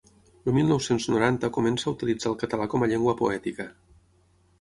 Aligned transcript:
El 0.43 0.53
mil 0.57 0.69
nou-cents 0.71 1.03
noranta 1.15 1.49
comença 1.57 1.87
a 1.89 1.93
utilitzar 1.97 2.31
el 2.31 2.39
català 2.45 2.67
com 2.73 2.87
a 2.87 2.91
llengua 2.95 3.15
poètica. 3.21 3.67